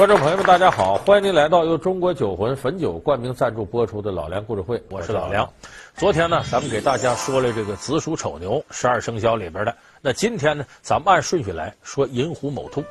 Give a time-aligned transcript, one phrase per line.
[0.00, 0.96] 观众朋友们，大家好！
[0.96, 5.46] 欢迎您来到由中国酒魂汾酒冠名赞助播出的《老梁故事会》，我是老梁。
[5.94, 9.76] 昨天呢，咱们给大家说了这个子鼠丑牛十二生肖里边的。
[10.00, 12.82] 那今天呢，咱们按顺序来说寅虎卯兔，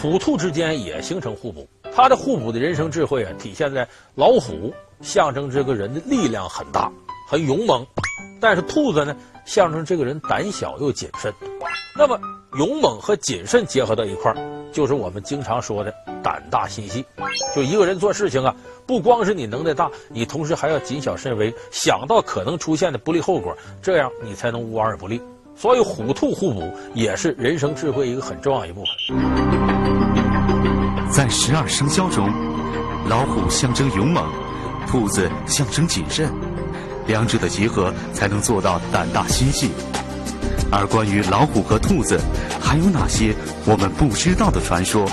[0.00, 1.68] 虎兔之间也形成互补。
[1.92, 6.88] 它的互补的人生智慧啊，体现在老虎象征这个人的力量很大、
[7.28, 7.84] 很勇猛，
[8.40, 11.34] 但是兔子呢，象征这个人胆小又谨慎。
[11.98, 12.16] 那么
[12.56, 14.36] 勇猛和谨慎结合到一块儿，
[14.72, 15.92] 就是我们经常说的。
[16.22, 17.04] 胆大心细，
[17.54, 18.52] 就一个人做事情啊，
[18.84, 25.22] 不光是你能耐大，你同时还要谨小慎微，想到可能出现的不利后果，这样你才能无往而不利。
[25.54, 29.16] 所以虎兔互补也是人生智慧一个很重要一部分。
[31.12, 32.28] 在十二生肖中，
[33.08, 34.28] 老虎象征勇猛，
[34.88, 36.28] 兔子象征谨慎，
[37.06, 39.70] 两者的结合才能做到胆大心细。
[40.70, 42.20] 而关于老虎和兔子，
[42.60, 43.34] 还有哪些
[43.64, 45.08] 我们不知道的传说？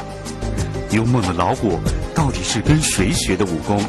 [0.92, 1.80] 勇猛的老虎
[2.14, 3.84] 到底是跟谁学的武功？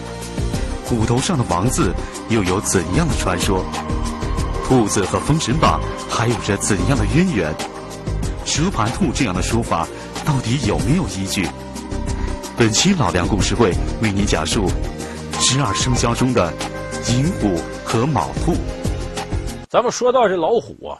[0.85, 1.93] 虎头上的王字
[2.29, 3.65] 又有怎样的传说？
[4.67, 5.81] 兔子和《封神榜》
[6.13, 7.55] 还有着怎样的渊源？
[8.45, 9.87] 蛇盘兔这样的说法
[10.25, 11.49] 到底有没有依据？
[12.57, 14.67] 本期老梁故事会为您讲述
[15.41, 16.53] 十二生肖中的
[17.09, 18.55] 寅虎和卯兔。
[19.69, 20.97] 咱们说到这老虎啊，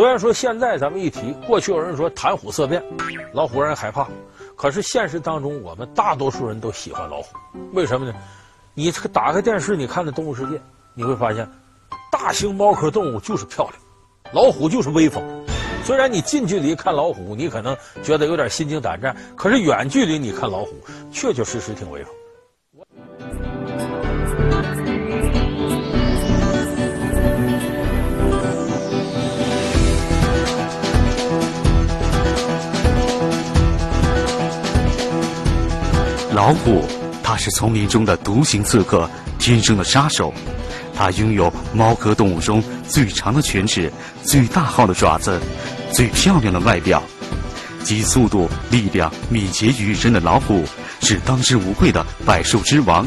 [0.00, 2.82] 虽然说现在咱们一提，过去有人说谈虎色变，
[3.34, 4.08] 老虎让人害怕。
[4.56, 7.36] 可是现实当中，我们大多数人都喜欢老虎，
[7.74, 8.14] 为什么呢？
[8.72, 10.56] 你这个打开电视，你看的《动物世界》，
[10.94, 11.46] 你会发现，
[12.10, 13.74] 大型猫科动物就是漂亮，
[14.32, 15.22] 老虎就是威风。
[15.84, 20.72] 虽然你近距离看老虎，你可能觉得有点心惊胆战，可是远距离你看老虎，
[21.12, 22.14] 确确实实挺威风。
[36.32, 36.84] 老虎，
[37.24, 40.32] 它是丛林中的独行刺客，天生的杀手。
[40.94, 43.90] 它拥有猫科动物中最长的犬齿、
[44.22, 45.40] 最大号的爪子、
[45.92, 47.02] 最漂亮的外表。
[47.82, 50.62] 集速度、力量、敏捷于一身的老虎，
[51.00, 53.04] 是当之无愧的百兽之王。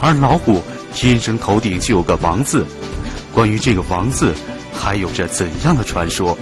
[0.00, 0.62] 而老虎
[0.94, 2.64] 天生头顶就有个王字，
[3.34, 4.32] 关于这个王字，
[4.72, 6.38] 还有着怎样的传说？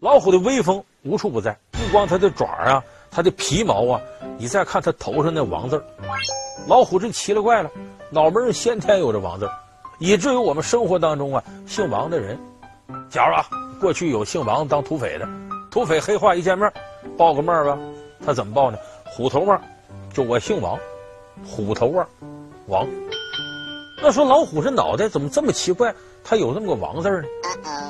[0.00, 2.82] 老虎的威风无处不在，不光它的爪啊。
[3.12, 4.00] 它的皮毛啊，
[4.38, 5.84] 你再看它头上那王字儿，
[6.66, 7.70] 老虎这奇了怪了，
[8.10, 9.52] 脑门上先天有这王字儿，
[9.98, 12.38] 以至于我们生活当中啊，姓王的人，
[13.10, 13.46] 假如啊，
[13.78, 15.28] 过去有姓王当土匪的，
[15.70, 16.72] 土匪黑话一见面，
[17.18, 17.78] 报个梦吧，
[18.24, 18.78] 他怎么报呢？
[19.04, 19.60] 虎头帽，
[20.14, 20.78] 就我姓王，
[21.46, 22.06] 虎头帽，
[22.66, 22.86] 王。
[24.02, 25.94] 那说老虎这脑袋怎么这么奇怪？
[26.24, 27.28] 它有那么个王字呢？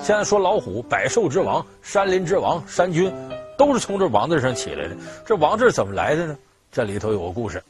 [0.02, 3.12] 现在说老虎，百兽之王，山林之王，山君。
[3.56, 4.96] 都是从这王字上起来的。
[5.26, 6.36] 这王字怎么来的呢？
[6.70, 7.62] 这里头有个故事，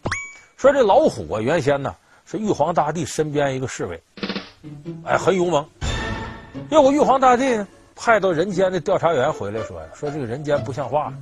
[0.56, 1.92] 说这老虎啊，原先呢
[2.24, 4.00] 是玉皇大帝身边一个侍卫，
[5.04, 5.66] 哎，很勇猛。
[6.70, 7.66] 结果玉皇大帝呢
[7.96, 11.12] 派到人间的调查员回来说呀，说这个人间不像话，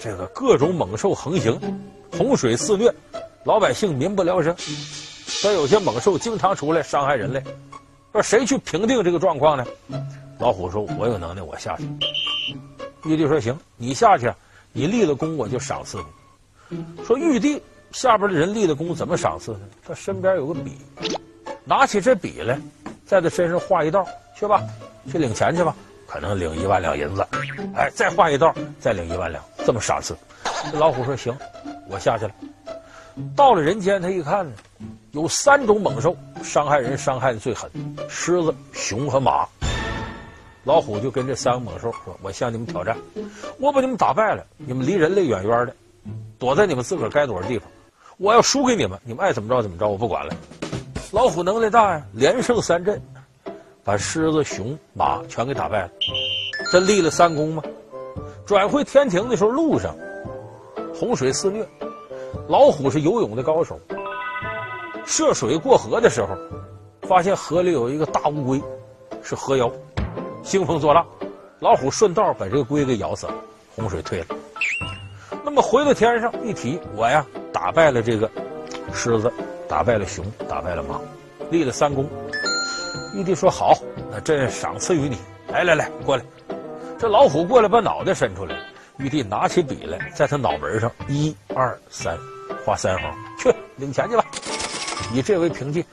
[0.00, 1.60] 这个各种猛兽横行，
[2.10, 2.92] 洪水肆虐，
[3.44, 4.52] 老百姓民不聊生。
[4.58, 7.40] 说有些猛兽经常出来伤害人类，
[8.10, 9.64] 说谁去平定这个状况呢？
[10.40, 11.88] 老虎说：“我有能耐，我下去。”
[13.06, 14.32] 玉帝说：“行，你下去，
[14.72, 15.98] 你立了功，我就赏赐
[16.68, 17.62] 你。”说玉帝
[17.92, 19.60] 下边的人立了功，怎么赏赐呢？
[19.86, 20.78] 他身边有个笔，
[21.64, 22.58] 拿起这笔来，
[23.06, 24.06] 在他身上画一道，
[24.36, 24.60] 去吧，
[25.10, 25.74] 去领钱去吧，
[26.06, 27.26] 可能领一万两银子。
[27.74, 30.16] 哎，再画一道，再领一万两，这么赏赐。
[30.72, 31.36] 这老虎说：“行，
[31.88, 32.32] 我下去了。”
[33.34, 34.46] 到了人间，他一看，
[35.12, 37.70] 有三种猛兽伤害人，伤害的最狠：
[38.10, 39.48] 狮子、熊和马。
[40.66, 42.96] 老虎就跟这三个猛兽说：“我向你们挑战，
[43.60, 45.72] 我把你们打败了，你们离人类远远的，
[46.40, 47.68] 躲在你们自个儿该躲的地方。
[48.16, 50.34] 我要输给你们，你们爱怎么着怎么着，我不管了。”
[51.12, 53.00] 老虎能耐大呀，连胜三阵，
[53.84, 55.90] 把狮子、熊、马全给打败了。
[56.72, 57.62] 这立了三功吗？
[58.44, 59.94] 转回天庭的时候，路上
[60.92, 61.64] 洪水肆虐，
[62.48, 63.78] 老虎是游泳的高手，
[65.06, 66.36] 涉水过河的时候，
[67.02, 68.60] 发现河里有一个大乌龟，
[69.22, 69.70] 是河妖。
[70.46, 71.04] 兴风作浪，
[71.58, 73.34] 老虎顺道把这个龟给咬死了，
[73.74, 74.26] 洪水退了。
[75.44, 78.30] 那么回到天上一提，我呀打败了这个
[78.92, 79.32] 狮子，
[79.68, 81.00] 打败了熊，打败了马，
[81.50, 82.08] 立了三功。
[83.12, 83.76] 玉帝说好，
[84.08, 85.18] 那朕赏赐于你。
[85.48, 86.22] 来来来，过来。
[86.96, 88.54] 这老虎过来，把脑袋伸出来。
[88.98, 92.16] 玉帝拿起笔来，在他脑门上一二三
[92.64, 94.24] 画三横，去领钱去吧。
[95.12, 95.84] 以这为凭据，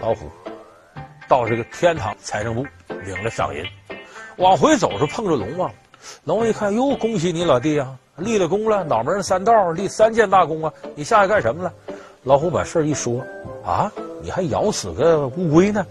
[0.00, 0.30] 老虎
[1.28, 2.64] 到这个天堂财政部。
[3.04, 3.64] 领了赏银，
[4.36, 5.68] 往回走是碰着龙王，
[6.22, 10.72] 龙王一看，哟，恭喜你老弟呀，立了功了，脑门上三道，立三件大功啊！
[10.94, 11.72] 你下去干什么了？
[12.22, 13.20] 老虎把事儿一说，
[13.64, 13.90] 啊，
[14.22, 15.84] 你还咬死个乌龟呢？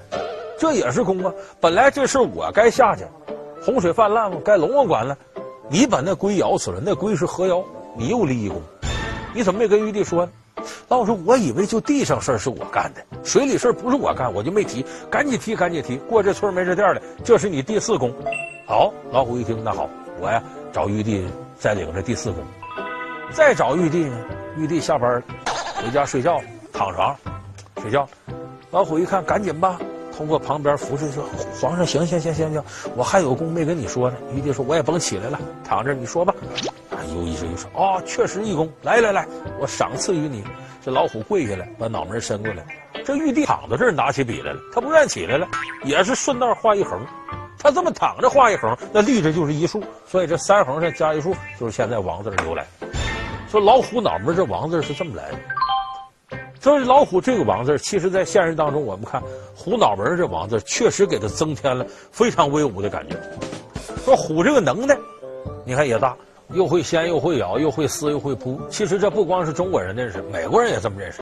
[0.57, 1.33] 这也是功啊！
[1.59, 3.03] 本来这事我该下去，
[3.61, 5.17] 洪水泛滥嘛，该龙王管了。
[5.67, 7.61] 你把那龟咬死了，那龟是河妖，
[7.97, 8.61] 你又立一功，
[9.33, 10.31] 你怎么没跟玉帝说呢？
[10.87, 14.85] 老虎说：“我以为就地上事儿是我干的，水里事儿不是我干，我就没提。
[15.09, 15.97] 赶紧提，赶紧提。
[16.09, 18.11] 过这村没这店的，这是你第四功。
[18.65, 20.41] 好，老虎一听，那好，我呀
[20.71, 21.25] 找玉帝
[21.57, 22.43] 再领这第四功。
[23.31, 24.17] 再找玉帝呢？
[24.57, 25.23] 玉帝下班
[25.75, 26.39] 回家睡觉，
[26.73, 27.15] 躺床
[27.81, 28.07] 睡觉。
[28.71, 29.79] 老虎一看，赶紧吧，
[30.15, 31.23] 通过旁边扶着说：
[31.61, 32.63] 皇上，行行行行行，
[32.95, 34.17] 我还有功没跟你说呢。
[34.35, 36.33] 玉帝说：我也甭起来了，躺着你说吧。”
[37.05, 39.27] 又一声又说：“哦，确实一功，来来来，
[39.59, 40.43] 我赏赐于你。”
[40.83, 42.65] 这老虎跪下来，把脑门伸过来。
[43.05, 44.59] 这玉帝躺在这儿，拿起笔来了。
[44.73, 45.47] 他不愿起来了，
[45.83, 46.99] 也是顺道画一横。
[47.59, 49.83] 他这么躺着画一横，那立着就是一竖。
[50.07, 52.65] 所以这三横上加一竖，就是现在王字的由来。
[53.49, 55.37] 说老虎脑门这王字是这么来的。
[56.59, 59.21] 所以老虎这个王字，其实在现实当中，我们看
[59.55, 63.15] 虎脑门这王字，确实给他增添了非常威武的感觉。
[64.03, 64.97] 说虎这个能耐，
[65.65, 66.15] 你看也大。
[66.53, 71.19] 又会掀又会咬又会撕又会扑，其实这不光是中国人认识，美国人也这么认识。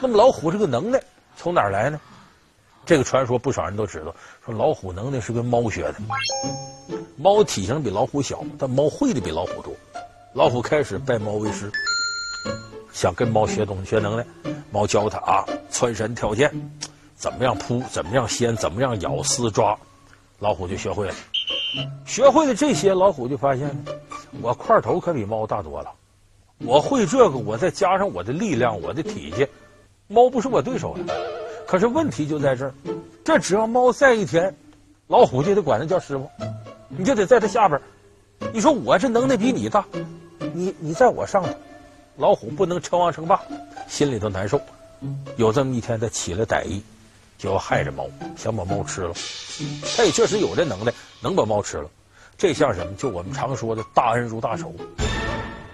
[0.00, 1.02] 那么老虎这个能耐
[1.36, 2.00] 从哪儿来呢？
[2.86, 4.14] 这个传说不少人都知道，
[4.44, 5.96] 说老虎能耐是跟猫学的。
[7.16, 9.74] 猫体型比老虎小，但猫会的比老虎多。
[10.32, 11.70] 老虎开始拜猫为师，
[12.92, 14.24] 想跟猫学东西学能耐。
[14.70, 16.50] 猫教他啊，窜山跳涧，
[17.14, 19.76] 怎么样扑，怎么样掀，怎么样咬撕抓，
[20.38, 21.14] 老虎就学会了。
[22.06, 23.84] 学会了这些，老虎就发现，
[24.40, 25.92] 我块头可比猫大多了。
[26.58, 29.46] 我会这个，我再加上我的力量，我的体积。
[30.10, 31.04] 猫不是我对手呀，
[31.66, 32.72] 可是问题就在这儿，
[33.22, 34.54] 这只要猫在一天，
[35.06, 36.28] 老虎就得管它叫师傅，
[36.88, 37.78] 你就得在它下边。
[38.54, 39.84] 你说我这能耐比你大，
[40.54, 41.50] 你你在我上头，
[42.16, 43.38] 老虎不能称王称霸，
[43.86, 44.58] 心里头难受。
[45.36, 46.82] 有这么一天，他起了歹意，
[47.36, 49.12] 就要害着猫，想把猫吃了。
[49.94, 51.90] 他也确实有这能耐，能把猫吃了。
[52.38, 52.94] 这像什么？
[52.94, 54.74] 就我们常说的大恩如大仇。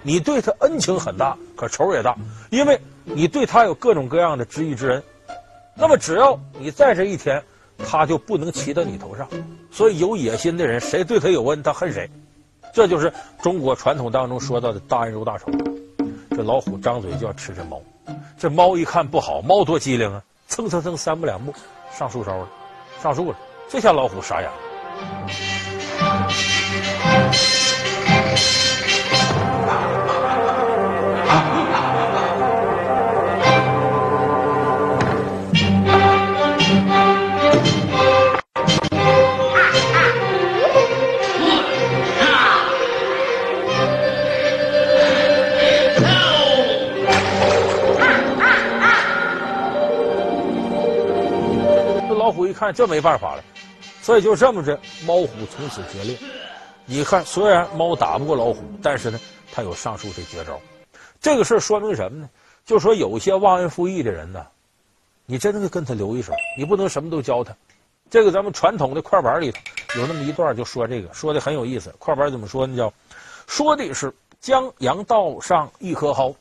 [0.03, 2.17] 你对他恩情很大，可仇也大，
[2.51, 5.03] 因为你对他有各种各样的知遇之恩。
[5.77, 7.43] 那么只要你在这一天，
[7.79, 9.29] 他就不能骑到你头上。
[9.71, 12.09] 所以有野心的人，谁对他有恩，他恨谁。
[12.73, 13.13] 这就是
[13.43, 15.51] 中国传统当中说到的大恩如大仇。
[16.31, 17.81] 这老虎张嘴就要吃这猫，
[18.37, 21.55] 这猫一看不好，猫多机灵啊，蹭蹭蹭三步两步
[21.97, 22.49] 上树梢了，
[23.03, 23.37] 上树了。
[23.69, 24.57] 这下老虎傻眼了。
[52.55, 53.45] 看这没办法了，
[54.01, 56.17] 所以就这么着，猫虎从此决裂。
[56.87, 59.21] 你看，虽然猫打不过老虎，但是呢，
[59.53, 60.59] 它有上述这绝招。
[61.21, 62.31] 这个事儿说明什么呢？
[62.65, 64.47] 就说有些忘恩负义的人呢，
[65.27, 67.55] 你真的跟他留一手，你不能什么都教他。
[68.11, 69.59] 这个咱们传统的快板里头
[69.99, 71.95] 有那么一段，就说这个，说的很有意思。
[71.99, 72.77] 快板怎么说呢？
[72.77, 72.93] 叫
[73.47, 76.35] 说的是江洋道上一棵蒿。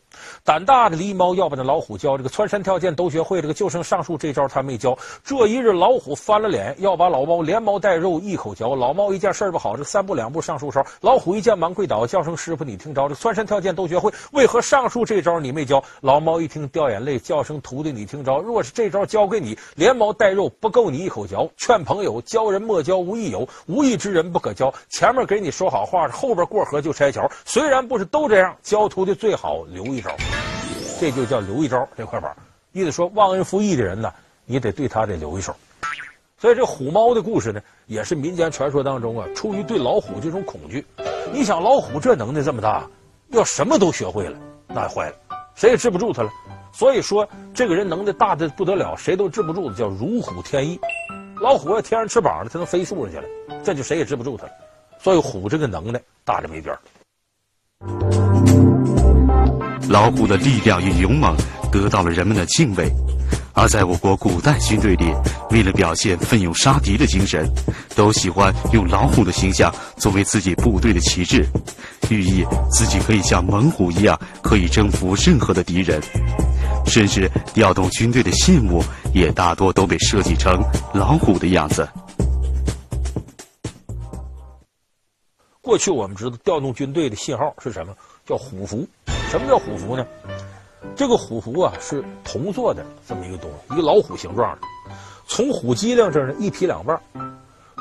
[0.43, 4.97] 胆大的狸猫要把那老虎教这个穿山跳涧都学会，这个就剩上述这招他没教。
[5.23, 8.75] 这一日老虎翻了脸，要把老猫连毛带肉一口嚼。
[8.75, 10.85] 老猫一见事儿不好，这三步两步上树梢。
[11.01, 15.83] 老虎一见忙跪倒，叫声师傅你听着，这穿山跳涧都学会，为何上述这招你没教？
[16.01, 21.49] 老猫一听掉眼泪，叫声徒弟你听着，若是这招教给你，连毛带肉不够你一口嚼。
[21.57, 24.73] 劝朋友教人莫教无益友，无益之人不可教。
[24.89, 27.29] 前面给你说好话，后边过河就拆桥。
[27.45, 30.15] 虽然不是都这样，教徒弟最好留一招。
[30.99, 32.35] 这就叫留一招，这块板，
[32.71, 34.13] 意思说忘恩负义的人呢，
[34.45, 35.55] 你得对他得留一手。
[36.37, 40.85] 所以这虎猫的故事呢，也是民间传说当中啊，出于对老虎这种恐惧。
[41.31, 42.85] 你想老虎这能耐这么大，
[43.29, 45.15] 要什么都学会了，那坏了，
[45.55, 46.29] 谁也治不住他了。
[46.73, 50.79] 所以说这个人能耐大的不得了，谁都治不住的，叫如虎添翼。
[51.41, 53.27] 老虎要添上翅膀了，它能飞树上去了，
[53.63, 54.51] 这就谁也治不住它了。
[54.99, 56.79] 所以虎这个能耐大着没边儿。
[59.93, 61.37] 老虎的力量与勇猛
[61.71, 62.91] 得到了人们的敬畏。
[63.53, 65.13] 而在我国古代军队里，
[65.51, 67.47] 为了表现奋勇杀敌的精神，
[67.95, 71.45] 都喜欢用老虎的形象作为自己部队的旗帜，
[72.09, 76.01] 寓意自己可以像猛虎一样，可以征服任何的敌人。
[76.87, 78.83] 甚至调动军队的信物
[79.13, 80.59] 也大多都被设计成
[80.91, 81.87] 老虎的样子。
[85.61, 87.95] 过去我们知道调动军队的信号是什么？
[88.25, 88.87] 叫虎符。
[89.33, 90.05] 什么叫虎符呢？
[90.95, 94.67] 这个虎符啊是铜做的这么一个东西，一个老虎形状的，
[95.25, 97.01] 从虎脊梁这儿呢一劈两半，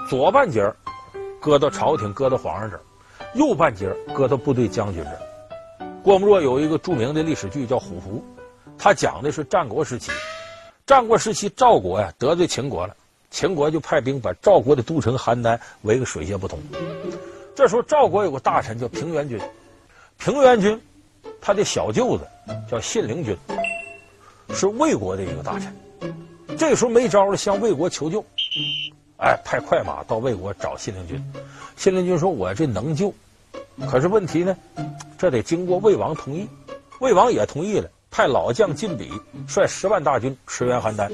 [0.08, 0.72] 左半截
[1.42, 2.80] 搁到朝廷，搁到皇上这儿，
[3.34, 5.18] 右半截搁到部队将军这儿。
[6.02, 8.24] 郭沫若有一个著名的历史剧叫《虎符》。
[8.78, 10.10] 他讲的是战国时期，
[10.86, 12.96] 战国时期赵国呀得罪秦国了，
[13.30, 16.58] 秦国就派兵把赵国的都城邯郸围个水泄不通。
[17.54, 19.38] 这时候赵国有个大臣叫平原君，
[20.16, 20.80] 平原君
[21.42, 22.24] 他的小舅子
[22.70, 23.36] 叫信陵君，
[24.54, 25.76] 是魏国的一个大臣。
[26.56, 28.24] 这时候没招了，向魏国求救，
[29.18, 31.32] 哎，派快马到魏国找信陵君。
[31.76, 33.12] 信陵君说：“我这能救，
[33.90, 34.56] 可是问题呢，
[35.18, 36.48] 这得经过魏王同意。”
[37.00, 37.90] 魏王也同意了。
[38.08, 39.08] 派老将晋鄙
[39.48, 41.10] 率十万大军驰援邯郸，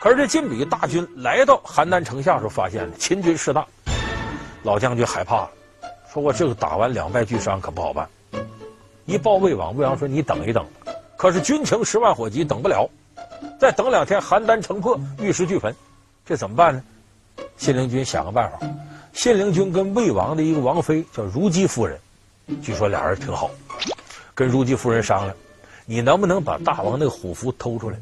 [0.00, 3.66] 可是这晋鄙大军来到邯郸城下时候，发现了秦军势大，
[4.62, 5.50] 老将军害怕了，
[6.10, 8.08] 说我这个打完两败俱伤可不好办。
[9.06, 10.64] 一报魏王，魏王说你等一等，
[11.16, 12.88] 可是军情十万火急，等不了，
[13.58, 15.74] 再等两天邯郸城破，玉石俱焚，
[16.24, 16.82] 这怎么办呢？
[17.56, 18.58] 信陵君想个办法，
[19.12, 21.98] 信陵君跟魏王的一个王妃叫如姬夫人，
[22.62, 23.50] 据说俩人挺好，
[24.34, 25.36] 跟如姬夫人商量。
[25.86, 27.98] 你能不能把大王那个虎符偷出来？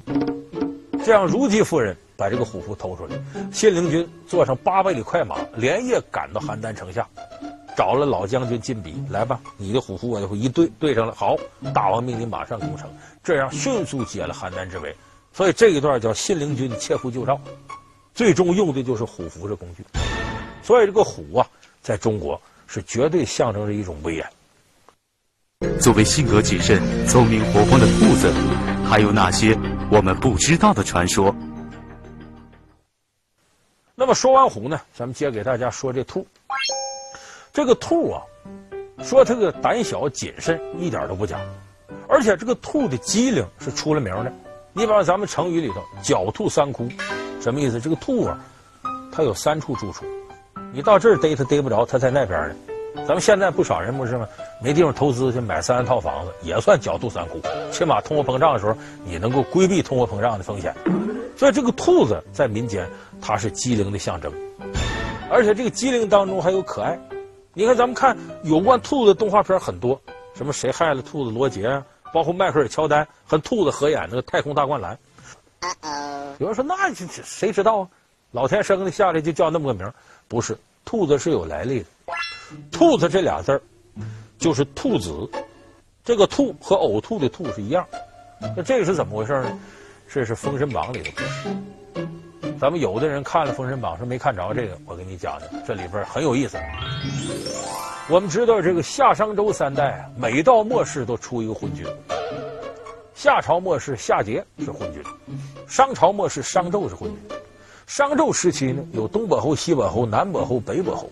[1.04, 3.16] 这样，如姬夫人把这个虎符偷出来，
[3.50, 7.08] 信陵君坐上八百里快马，连夜赶到邯郸城下，
[7.78, 11.14] 找了老将军进笔，来吧，你的虎符我就会一对对上了。
[11.14, 11.36] 好，
[11.72, 12.90] 大王命你马上攻城，
[13.22, 14.92] 这样迅速解了邯郸之围。
[15.32, 17.40] 所以这一段叫信陵君切腹救赵，
[18.16, 19.84] 最终用的就是虎符这工具。
[20.60, 21.46] 所以这个虎啊，
[21.80, 24.28] 在中国是绝对象征着一种威严。
[25.80, 28.32] 作为性格谨慎、聪明活泼的兔子，
[28.90, 29.56] 还有哪些
[29.88, 31.32] 我们不知道的传说？
[33.94, 36.26] 那么说完虎呢，咱们接着给大家说这兔。
[37.58, 38.22] 这个兔啊，
[39.02, 41.40] 说它个胆小谨慎，一点都不假。
[42.08, 44.32] 而且这个兔的机灵是出了名的。
[44.72, 46.88] 你比方咱们成语里头“狡兔三窟”，
[47.42, 47.80] 什么意思？
[47.80, 48.38] 这个兔啊，
[49.10, 50.04] 它有三处住处，
[50.72, 52.54] 你到这儿逮它逮不着，它在那边呢。
[52.98, 54.28] 咱们现在不少人不是吗？
[54.62, 57.40] 没地方投资去买三套房子，也算狡兔三窟。
[57.72, 60.72] 起码通货膨胀的时候，你能够规避通货膨胀的风险。
[61.36, 62.88] 所以这个兔子在民间，
[63.20, 64.32] 它是机灵的象征。
[65.28, 66.96] 而且这个机灵当中还有可爱。
[67.58, 70.00] 你看，咱们看有关兔子的动画片很多，
[70.32, 71.84] 什么谁害了兔子罗杰啊，
[72.14, 74.96] 包括迈克尔乔丹和兔子合演那个《太空大灌篮》。
[76.38, 77.88] 有人说那谁知道啊？
[78.30, 79.92] 老天生的下来就叫那么个名？
[80.28, 81.86] 不是，兔子是有来历的。
[82.70, 83.60] 兔子这俩字儿，
[84.38, 85.28] 就是兔子，
[86.04, 87.84] 这个兔和呕吐的吐是一样。
[88.56, 89.58] 那这个是怎么回事呢？
[90.08, 91.48] 这是《封神榜》里的故事。
[92.60, 96.58] 咱们有的人看了《封神榜》，说没看着这个，我跟你讲讲，这里边很有意思。
[98.08, 101.86] 我们知道这个夏商周三代，每到末世都出一个昏君。
[103.14, 105.02] 夏朝末世，夏桀是昏君；
[105.66, 107.18] 商朝末世，商纣是昏君。
[107.86, 111.10] 商纣时期呢，有东伯侯、西伯侯、南伯侯、北伯侯。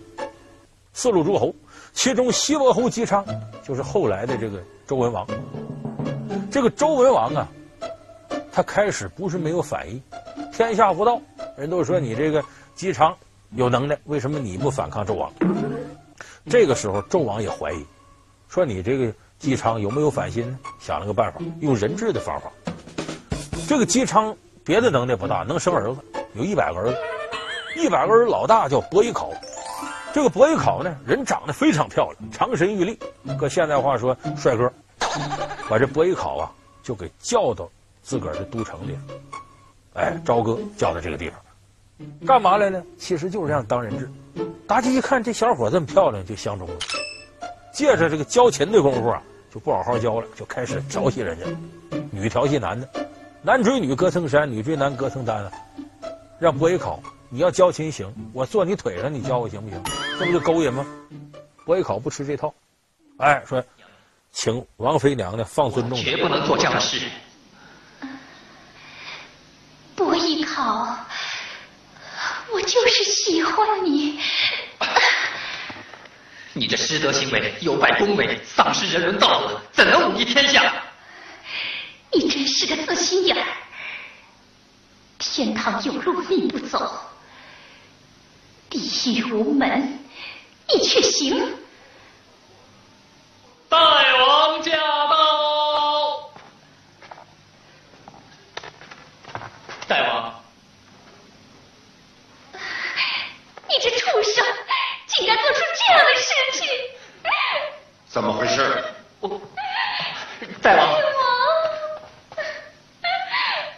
[0.93, 1.53] 四路诸侯，
[1.93, 3.25] 其中西伯侯姬昌
[3.63, 5.27] 就是后来的这个周文王。
[6.49, 7.47] 这个周文王啊，
[8.57, 10.01] 他开始不是没有反意，
[10.51, 11.21] 天下无道，
[11.55, 13.15] 人都说你这个姬昌
[13.51, 15.31] 有能耐，为什么你不反抗纣王？
[16.49, 17.85] 这个时候纣王也怀疑，
[18.49, 20.57] 说你这个姬昌有没有反心呢？
[20.79, 22.51] 想了个办法，用人质的方法。
[23.67, 24.35] 这个姬昌
[24.65, 25.99] 别的能耐不大，能生儿子，
[26.33, 26.97] 有一百个儿子，
[27.75, 29.29] 一百个儿子老大叫伯邑考。
[30.11, 32.97] 这个伯邑考呢，人长得非常漂亮，长身玉立，
[33.37, 34.73] 搁现在话说帅哥，
[35.69, 37.69] 把这伯邑考啊就给叫到
[38.07, 38.97] 自个儿的都城里，
[39.91, 41.37] 哎，朝歌叫到这个地方，
[42.25, 42.81] 干嘛来呢？
[42.97, 44.09] 其实就是让当人质。
[44.65, 46.75] 大家一看这小伙这么漂亮，就相中了，
[47.73, 49.21] 借着这个交情的功夫啊，
[49.53, 51.45] 就不好好交了，就开始调戏人家，
[52.09, 52.87] 女调戏男的，
[53.41, 55.51] 男追女隔层山，女追男隔层丹啊，
[56.39, 57.03] 让伯邑考。
[57.29, 59.83] 你要交情行，我坐你腿上，你教我行不行？
[60.17, 60.87] 这不就勾引吗？
[61.65, 62.53] 伯邑考不吃这套，
[63.17, 63.61] 哎，说，
[64.31, 67.05] 请王妃娘娘放尊重，绝不能做这样的事。
[69.97, 70.95] 伯邑考，
[72.51, 74.21] 我就是喜欢你。
[76.53, 80.71] 你这失德行为有败恭维，丧失人伦道德，怎能武力天下？
[82.11, 83.43] 你真是个死心眼儿！
[85.17, 87.11] 天堂有路你不走，
[88.69, 89.99] 地狱无门
[90.67, 91.57] 你却行。
[93.67, 96.29] 大王驾到！
[99.87, 100.43] 大王，
[103.69, 104.45] 你这畜生，
[105.07, 106.27] 竟然做出这样的事
[106.59, 106.67] 情！
[108.07, 108.83] 怎么回事？
[109.21, 109.39] 我，
[110.61, 112.43] 大王，大王，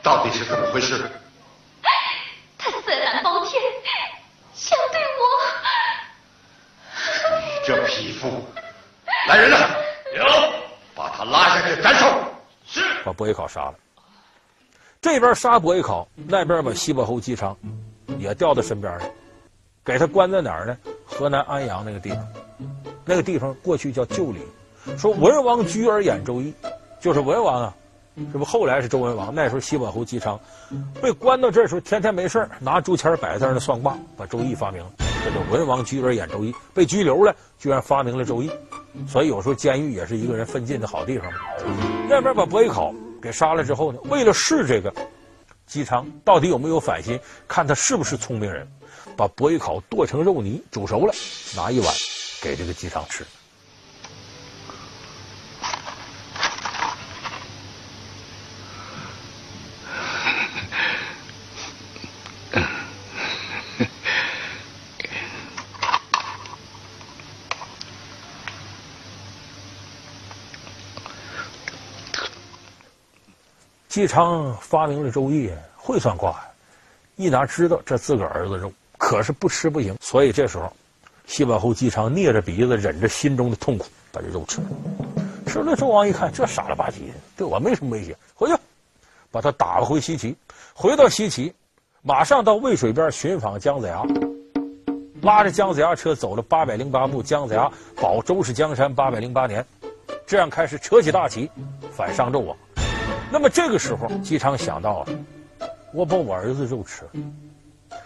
[0.01, 1.11] 到底是怎么回事？
[2.57, 3.61] 他色胆包天，
[4.55, 5.21] 想对我……
[9.27, 9.57] 来人了，
[10.17, 10.23] 有，
[10.95, 12.05] 把他拉下去斩首。
[12.65, 13.75] 是，把伯邑考杀了。
[15.01, 17.55] 这边杀伯邑考，那边把西伯侯姬昌
[18.17, 19.09] 也调到身边来，
[19.83, 20.77] 给他关在哪儿呢？
[21.05, 22.27] 河南安阳那个地方。
[23.05, 24.39] 那个地方过去叫旧里。
[24.97, 26.53] 说文王拘而演周易，
[26.99, 27.73] 就是文王啊，
[28.31, 29.33] 这不后来是周文王。
[29.33, 30.39] 那时候西伯侯姬昌
[31.01, 35.08] 被关到这时候，天天没事拿竹签摆在那算卦，把周易发明了。
[35.23, 38.49] 这叫文王拘而演周易，被拘留了，居然发明了周易。
[39.07, 41.31] 所以有时候监狱也是一个人奋进的好地方。
[42.09, 44.93] 那边把伯邑考给杀了之后呢，为了试这个
[45.67, 48.67] 姬昌到底有没有反心，看他是不是聪明人，
[49.15, 51.13] 把伯邑考剁成肉泥煮熟了，
[51.55, 51.93] 拿一碗
[52.41, 53.23] 给这个姬昌吃。
[73.99, 76.47] 姬昌发明了周易，会算卦呀，
[77.17, 79.93] 一拿知道这自个儿子肉，可是不吃不行。
[79.99, 80.71] 所以这时候，
[81.27, 84.67] 西伯侯姬昌捏着鼻子，忍着心中的痛苦，把这肉吃了。
[85.47, 88.55] 吃了，周王一看，这傻了吧唧的，对我没什么威胁，回去，
[89.31, 90.33] 把他打回西岐。
[90.73, 91.53] 回到西岐，
[92.01, 94.01] 马上到渭水边寻访姜子牙，
[95.21, 97.21] 拉着姜子牙车走了八百零八步。
[97.21, 99.65] 姜子牙保周氏江山八百零八年，
[100.25, 101.51] 这样开始扯起大旗，
[101.91, 102.55] 反商纣王。
[103.39, 105.07] 那么这个时候，姬昌想到了，
[105.93, 107.11] 我把我儿子肉吃了，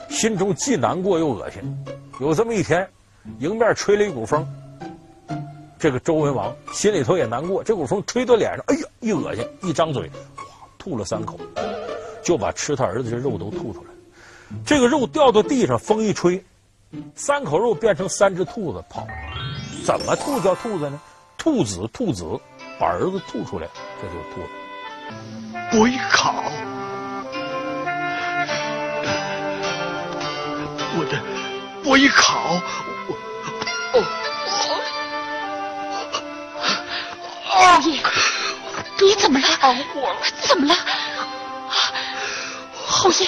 [0.08, 1.60] 心中既难过又恶心。
[2.20, 2.88] 有这么一天，
[3.40, 4.48] 迎面吹了一股风，
[5.80, 7.64] 这个周文王心里头也难过。
[7.64, 10.46] 这股风吹到脸上，哎呀，一恶心，一张嘴，哗，
[10.78, 11.36] 吐了三口，
[12.22, 13.90] 就把吃他儿子的肉都吐出来。
[14.64, 16.46] 这个肉掉到地上，风一吹，
[17.16, 19.08] 三口肉变成三只兔子跑。
[19.84, 21.02] 怎么吐叫兔子呢？
[21.40, 22.24] 兔子，兔子，
[22.80, 23.68] 把儿子吐出来，
[24.00, 24.48] 这就是兔子。
[25.72, 26.44] 伯邑考，
[30.96, 31.20] 我的
[31.84, 32.62] 伯邑考，
[33.08, 33.16] 我
[33.94, 33.96] 哦
[37.52, 38.00] 哦，侯爷，
[39.02, 39.48] 你怎么了？
[40.42, 40.76] 怎么了？
[42.72, 43.28] 侯爷，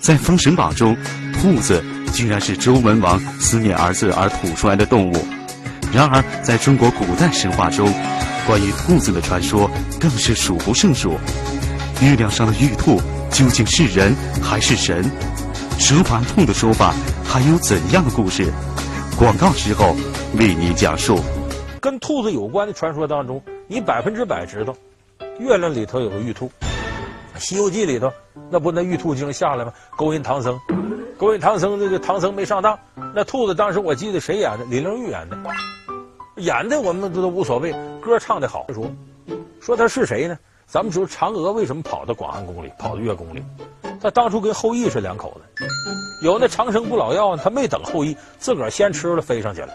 [0.00, 0.96] 在《封神榜》中，
[1.42, 1.84] 兔子。
[2.12, 5.14] 居然是周文王思念儿子而吐出来的动物。
[5.94, 7.90] 然而，在中国古代神话中，
[8.46, 11.18] 关于兔子的传说更是数不胜数。
[12.02, 13.00] 月亮上的玉兔
[13.30, 15.02] 究竟是人还是神？
[15.78, 16.92] 蛇盘兔的说法
[17.24, 18.52] 还有怎样的故事？
[19.18, 19.96] 广告之后
[20.36, 21.18] 为你讲述。
[21.80, 24.76] 跟兔子有关的传说当中，你百分之百知道，
[25.38, 26.46] 月亮里头有个玉兔。
[27.44, 28.12] 《西游记》里头，
[28.50, 29.72] 那不那玉兔精下来吗？
[29.96, 30.60] 勾引唐僧，
[31.22, 32.76] 勾引唐僧，那个唐僧没上当。
[33.14, 34.64] 那兔子当时我记得谁演的？
[34.64, 35.38] 李玲玉演的，
[36.38, 38.66] 演的我们都都无所谓，歌唱的好。
[38.72, 38.90] 说
[39.60, 40.36] 说他是谁呢？
[40.66, 43.40] 咱们说嫦娥为什么跑到广寒宫里，跑到月宫里？
[44.00, 45.64] 他当初跟后羿是两口子，
[46.26, 49.72] 有那长生不老药，他没等后羿，自个儿先吃了飞上去了。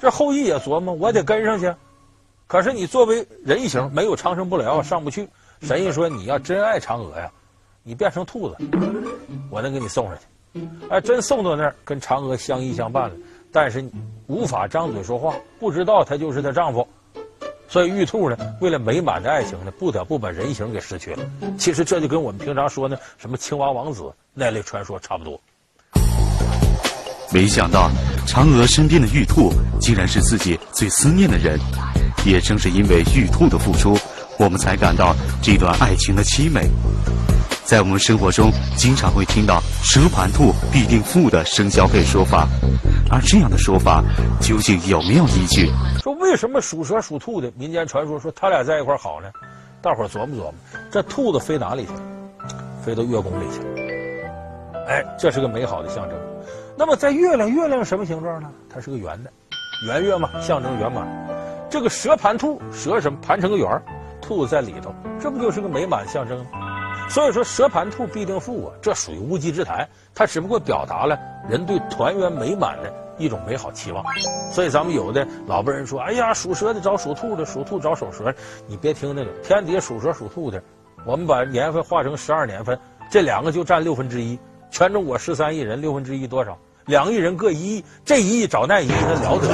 [0.00, 1.72] 这后羿也琢磨，我得跟上去。
[2.48, 5.28] 可是你作为人形，没有长生不老药，上不去。
[5.60, 7.30] 神仙说：“你要真爱嫦娥呀，
[7.84, 8.56] 你变成兔子，
[9.48, 10.22] 我能给你送上去。
[10.88, 13.16] 哎，真送到那儿，跟嫦娥相依相伴了，
[13.50, 13.84] 但是
[14.26, 16.86] 无法张嘴说话，不知道她就是她丈夫。
[17.68, 21.24] 所以玉兔呢，为了美满的爱情呢，不得不把人形给失去了。
[21.56, 25.40] 其实这就跟我们平常说呢，什么青蛙王子那类传说差不多。
[27.32, 27.90] 没想到
[28.26, 31.58] 嫦娥身边的玉兔，竟然是自己最思念的人。
[32.26, 33.96] 也正是因为玉兔的付出。”
[34.38, 36.68] 我们才感到这段爱情的凄美。
[37.64, 42.46] 在我们生活中，经常会听到“蛇盘兔必定富”的生肖配说法，
[43.10, 44.02] 而这样的说法
[44.40, 45.70] 究竟有没有依据？
[46.02, 49.30] 说为什么属蛇属兔的民间传说说他俩在一块好呢？
[49.80, 50.54] 大伙琢磨琢磨，
[50.90, 52.02] 这兔子飞哪里去了？
[52.84, 54.84] 飞到月宫里去了。
[54.88, 56.18] 哎，这是个美好的象征。
[56.76, 58.50] 那么在月亮，月亮什么形状呢？
[58.68, 59.30] 它是个圆的，
[59.86, 61.06] 圆月嘛，象征圆满。
[61.70, 63.82] 这个蛇盘兔，蛇什么盘成个圆儿，
[64.20, 66.44] 兔子在里头，这不就是个美满象征吗？
[67.12, 69.86] 所以说，蛇盘兔必定富啊，这属于无稽之谈。
[70.14, 74.02] 它只不过表达了人对团圆美满的一种美好期望。
[74.50, 78.34] 所以咱们有的老辈人说：“哎呀，属蛇的找属兔的，属兔找属蛇。”
[78.66, 80.62] 你别听那个，天底下属蛇属兔的，
[81.04, 82.78] 我们把年份化成十二年份，
[83.10, 84.38] 这两个就占六分之一。
[84.70, 86.56] 全中国十三亿人，六分之一多少？
[86.86, 89.48] 两亿人各一亿，这一亿找那一亿，那了得。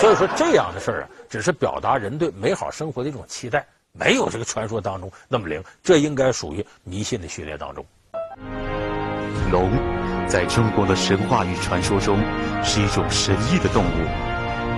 [0.00, 3.64] 所以说，这样的事儿啊，只是表达人对美好生活的一种期待。
[3.92, 7.84] 没有这个传说当中那么灵，这应该属于迷信的序列当中。
[9.50, 9.70] 龙，
[10.28, 12.18] 在中国的神话与传说中，
[12.62, 14.06] 是一种神异的动物，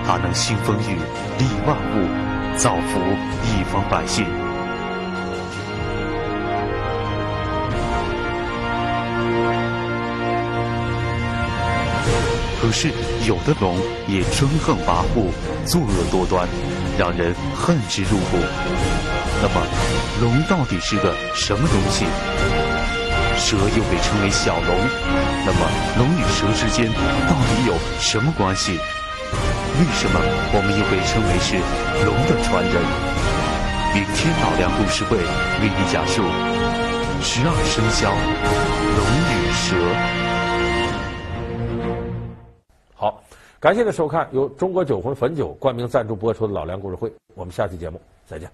[0.05, 0.95] 它能兴风雨、
[1.37, 2.99] 利万物、造福
[3.43, 4.25] 一方百姓。
[12.61, 12.89] 可是，
[13.27, 13.75] 有的龙
[14.07, 15.31] 也专横跋扈、
[15.65, 16.47] 作恶多端，
[17.01, 18.37] 让人恨之入骨。
[19.41, 19.65] 那么，
[20.21, 22.05] 龙到底是个什么东西？
[23.39, 24.77] 蛇又被称为小龙，
[25.43, 26.85] 那么龙与蛇之间
[27.27, 28.73] 到底有什么关系？
[28.73, 30.19] 为什么
[30.53, 31.57] 我们又被称为是
[32.05, 32.77] 龙的传人？
[33.95, 36.21] 明天老梁故事会为你讲述
[37.23, 38.13] 十二生肖
[38.93, 39.73] 龙与蛇
[43.61, 48.49] 感谢您收看由中国酒魂汾酒冠名赞助播出的老梁故事会，我们下期节目再见。